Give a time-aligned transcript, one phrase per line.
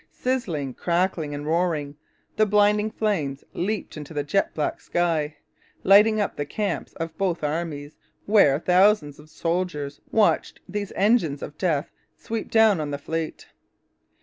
[0.09, 1.95] Sizzling, crackling, and roaring,
[2.35, 5.37] the blinding flames leaped into the jet black sky,
[5.83, 11.55] lighting up the camps of both armies, where thousands of soldiers watched these engines of
[11.55, 13.49] death sweep down on the fleet.